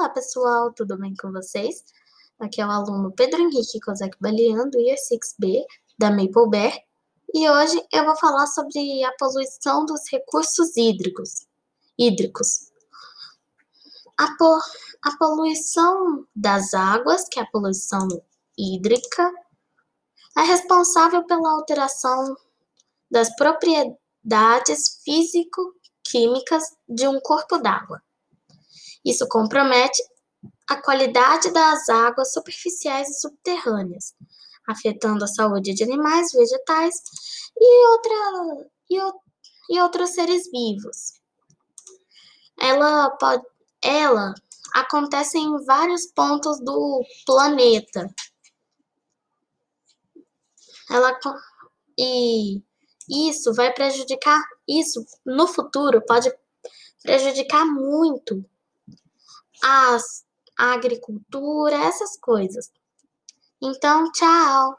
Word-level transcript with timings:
Olá 0.00 0.08
pessoal, 0.08 0.72
tudo 0.72 0.96
bem 0.96 1.14
com 1.14 1.30
vocês? 1.30 1.84
Aqui 2.38 2.62
é 2.62 2.66
o 2.66 2.70
aluno 2.70 3.12
Pedro 3.12 3.38
Henrique 3.38 3.78
Kozak 3.80 4.16
Balian, 4.18 4.70
do 4.70 4.80
Year 4.80 4.96
6B, 4.96 5.62
da 5.98 6.10
Maple 6.10 6.48
Bear, 6.48 6.72
e 7.34 7.46
hoje 7.50 7.86
eu 7.92 8.06
vou 8.06 8.16
falar 8.16 8.46
sobre 8.46 9.04
a 9.04 9.12
poluição 9.18 9.84
dos 9.84 10.00
recursos 10.10 10.74
hídricos. 10.74 11.46
hídricos. 11.98 12.72
A, 14.16 14.34
po 14.38 14.58
a 15.04 15.18
poluição 15.18 16.26
das 16.34 16.72
águas, 16.72 17.28
que 17.28 17.38
é 17.38 17.42
a 17.42 17.50
poluição 17.50 18.08
hídrica, 18.56 19.30
é 20.34 20.40
responsável 20.40 21.26
pela 21.26 21.52
alteração 21.52 22.38
das 23.10 23.28
propriedades 23.36 25.02
físico-químicas 25.04 26.74
de 26.88 27.06
um 27.06 27.20
corpo 27.20 27.58
d'água 27.58 28.00
isso 29.04 29.26
compromete 29.28 30.02
a 30.68 30.80
qualidade 30.80 31.50
das 31.50 31.88
águas 31.88 32.32
superficiais 32.32 33.08
e 33.08 33.20
subterrâneas, 33.20 34.14
afetando 34.68 35.24
a 35.24 35.28
saúde 35.28 35.74
de 35.74 35.82
animais, 35.82 36.32
vegetais 36.32 36.94
e, 37.58 37.86
outra, 37.88 38.68
e, 38.90 39.74
e 39.74 39.80
outros 39.80 40.10
seres 40.10 40.48
vivos. 40.50 41.20
Ela, 42.58 43.10
pode, 43.10 43.42
ela 43.82 44.34
acontece 44.74 45.38
em 45.38 45.64
vários 45.64 46.06
pontos 46.06 46.60
do 46.60 47.04
planeta. 47.26 48.06
Ela, 50.90 51.18
e 51.98 52.62
isso 53.08 53.52
vai 53.54 53.72
prejudicar, 53.72 54.40
isso 54.68 55.04
no 55.24 55.46
futuro 55.46 56.00
pode 56.06 56.32
prejudicar 57.02 57.64
muito 57.64 58.44
as, 59.62 60.24
a 60.58 60.72
agricultura, 60.72 61.76
essas 61.76 62.18
coisas. 62.18 62.70
Então, 63.62 64.10
tchau! 64.12 64.76